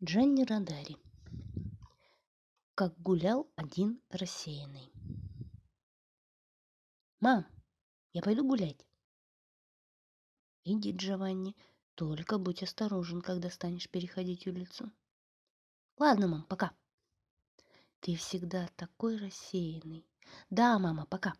[0.00, 0.96] Джанни Радари.
[2.76, 4.92] Как гулял один рассеянный.
[7.18, 7.44] «Мам,
[8.12, 8.86] я пойду гулять».
[10.62, 11.56] «Иди, Джованни,
[11.96, 14.92] только будь осторожен, когда станешь переходить улицу».
[15.96, 16.72] «Ладно, мам, пока».
[17.98, 20.06] «Ты всегда такой рассеянный».
[20.48, 21.34] «Да, мама, пока».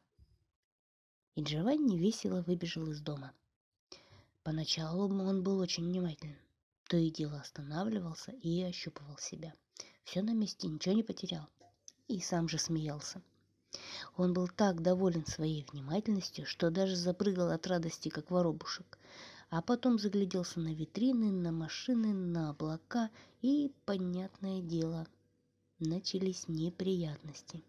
[1.37, 3.33] И Джованни весело выбежал из дома.
[4.43, 6.48] Поначалу он был очень внимательным.
[6.89, 9.53] То и дело останавливался и ощупывал себя.
[10.05, 11.47] Все на месте, ничего не потерял.
[12.09, 13.21] И сам же смеялся.
[14.17, 18.99] Он был так доволен своей внимательностью, что даже запрыгал от радости, как воробушек.
[19.51, 23.11] А потом загляделся на витрины, на машины, на облака,
[23.43, 25.07] и, понятное дело,
[25.79, 27.63] начались неприятности.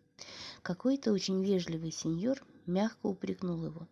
[0.62, 3.86] Какой-то очень вежливый сеньор мягко упрекнул его.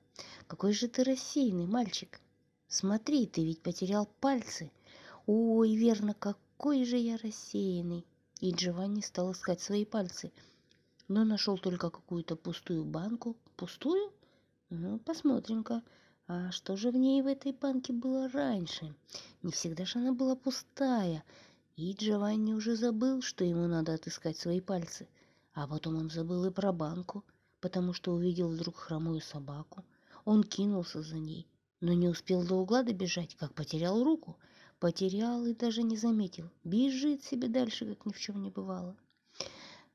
[0.48, 2.22] «Какой же ты рассеянный, мальчик!
[2.70, 4.72] Смотри, ты ведь потерял пальцы!»
[5.30, 8.06] Ой, верно, какой же я рассеянный.
[8.40, 10.32] И Джованни стал искать свои пальцы,
[11.10, 13.36] но нашел только какую-то пустую банку.
[13.58, 14.14] Пустую?
[14.70, 15.84] Ну, посмотрим-ка.
[16.28, 18.96] А что же в ней в этой банке было раньше?
[19.44, 21.26] Не всегда же она была пустая.
[21.76, 25.10] И Джованни уже забыл, что ему надо отыскать свои пальцы.
[25.52, 27.26] А потом он забыл и про банку,
[27.60, 29.84] потому что увидел вдруг хромую собаку.
[30.24, 31.50] Он кинулся за ней,
[31.82, 34.38] но не успел до угла добежать, как потерял руку—
[34.80, 36.52] Потерял и даже не заметил.
[36.64, 38.96] Бежит себе дальше, как ни в чем не бывало.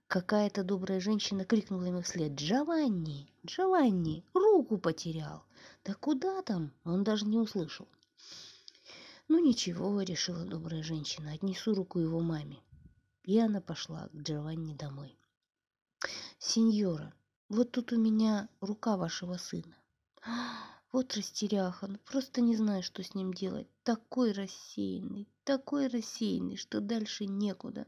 [0.09, 3.33] Какая-то добрая женщина крикнула ему вслед «Джованни!
[3.47, 4.25] Джованни!
[4.35, 5.45] Руку потерял!»
[5.85, 7.89] «Да куда там?» Он даже не услышал.
[9.29, 12.59] «Ну ничего»,— решила добрая женщина,— «отнесу руку его маме».
[13.25, 15.17] И она пошла к Джованни домой.
[16.39, 17.15] «Сеньора,
[17.49, 19.77] вот тут у меня рука вашего сына».
[20.93, 23.67] Вот растеряха, ну просто не знаю, что с ним делать.
[23.83, 27.87] Такой рассеянный, такой рассеянный, что дальше некуда.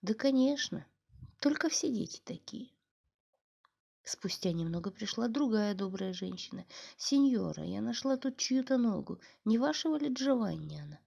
[0.00, 0.86] Да, конечно,
[1.40, 2.70] только все дети такие.
[4.04, 6.64] Спустя немного пришла другая добрая женщина.
[6.96, 9.20] «Сеньора, я нашла тут чью-то ногу.
[9.44, 11.00] Не вашего ли Джованни она?»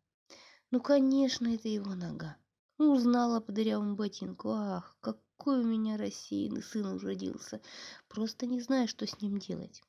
[0.72, 2.35] «Ну, конечно, это его нога.
[2.78, 4.50] Узнала по дырявому ботинку.
[4.52, 7.62] Ах, какой у меня рассеянный сын уродился.
[8.09, 9.81] Просто не знаю, что с ним делать.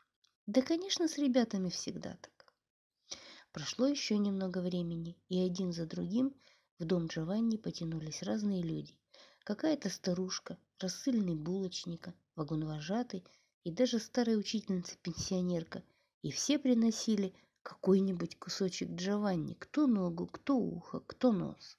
[0.47, 2.53] Да, конечно, с ребятами всегда так.
[3.53, 6.34] Прошло еще немного времени, и один за другим
[6.80, 8.98] в дом Джованни потянулись разные люди.
[9.44, 13.25] Какая-то старушка, рассыльный булочника, вагонвожатый
[13.62, 15.84] и даже старая учительница-пенсионерка.
[16.22, 21.78] И все приносили какой-нибудь кусочек Джованни, кто ногу, кто ухо, кто нос.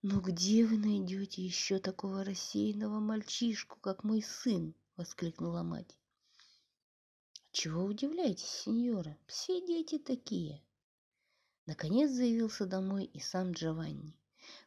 [0.00, 5.96] «Но где вы найдете еще такого рассеянного мальчишку, как мой сын?»— воскликнула мать.
[7.52, 9.18] Чего удивляетесь, сеньора?
[9.26, 10.64] Все дети такие.
[11.66, 14.18] Наконец заявился домой и сам Джованни,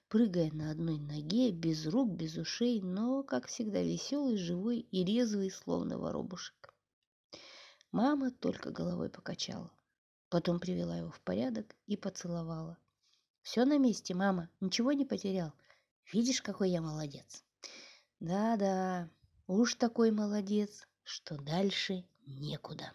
[0.08, 5.50] прыгая на одной ноге, без рук, без ушей, но, как всегда, веселый, живой и резвый,
[5.50, 6.76] словно воробушек.
[7.92, 9.72] Мама только головой покачала.
[10.30, 12.78] Потом привела его в порядок и поцеловала.
[13.42, 15.54] «Все на месте, мама, ничего не потерял.
[16.14, 17.44] Видишь, какой я молодец?»
[18.20, 19.10] «Да-да,
[19.48, 22.92] уж такой молодец, что дальше некуда.